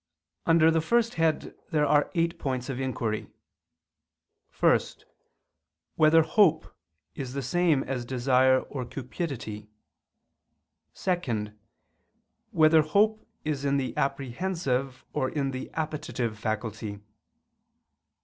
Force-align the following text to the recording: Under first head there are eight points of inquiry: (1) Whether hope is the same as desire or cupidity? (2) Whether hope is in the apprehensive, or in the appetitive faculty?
Under 0.47 0.81
first 0.81 1.13
head 1.13 1.55
there 1.69 1.85
are 1.85 2.09
eight 2.15 2.39
points 2.39 2.69
of 2.69 2.79
inquiry: 2.79 3.29
(1) 4.59 4.79
Whether 5.95 6.23
hope 6.23 6.75
is 7.13 7.33
the 7.33 7.43
same 7.43 7.83
as 7.83 8.03
desire 8.03 8.61
or 8.61 8.83
cupidity? 8.83 9.69
(2) 10.95 11.51
Whether 12.49 12.81
hope 12.81 13.23
is 13.45 13.63
in 13.63 13.77
the 13.77 13.95
apprehensive, 13.95 15.05
or 15.13 15.29
in 15.29 15.51
the 15.51 15.69
appetitive 15.75 16.39
faculty? 16.39 16.99